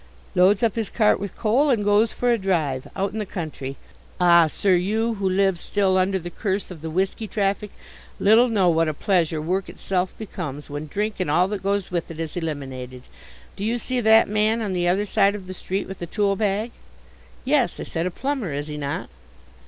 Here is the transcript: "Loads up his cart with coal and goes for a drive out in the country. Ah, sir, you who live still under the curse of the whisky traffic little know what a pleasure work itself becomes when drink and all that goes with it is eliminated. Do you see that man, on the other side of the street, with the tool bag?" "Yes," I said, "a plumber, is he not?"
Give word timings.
"Loads 0.33 0.63
up 0.63 0.73
his 0.73 0.89
cart 0.89 1.19
with 1.19 1.37
coal 1.37 1.69
and 1.69 1.83
goes 1.83 2.11
for 2.11 2.31
a 2.31 2.37
drive 2.39 2.87
out 2.95 3.13
in 3.13 3.19
the 3.19 3.25
country. 3.27 3.77
Ah, 4.19 4.47
sir, 4.47 4.73
you 4.73 5.13
who 5.13 5.29
live 5.29 5.59
still 5.59 5.95
under 5.95 6.17
the 6.17 6.31
curse 6.31 6.71
of 6.71 6.81
the 6.81 6.89
whisky 6.89 7.27
traffic 7.27 7.69
little 8.19 8.47
know 8.49 8.67
what 8.67 8.87
a 8.87 8.95
pleasure 8.95 9.39
work 9.39 9.69
itself 9.69 10.17
becomes 10.17 10.71
when 10.71 10.87
drink 10.87 11.19
and 11.19 11.29
all 11.29 11.47
that 11.49 11.61
goes 11.61 11.91
with 11.91 12.09
it 12.09 12.19
is 12.19 12.35
eliminated. 12.35 13.03
Do 13.55 13.63
you 13.63 13.77
see 13.77 14.01
that 14.01 14.27
man, 14.27 14.59
on 14.63 14.73
the 14.73 14.87
other 14.87 15.05
side 15.05 15.35
of 15.35 15.45
the 15.45 15.53
street, 15.53 15.87
with 15.87 15.99
the 15.99 16.07
tool 16.07 16.35
bag?" 16.35 16.71
"Yes," 17.45 17.79
I 17.79 17.83
said, 17.83 18.07
"a 18.07 18.09
plumber, 18.09 18.51
is 18.51 18.69
he 18.69 18.77
not?" 18.77 19.07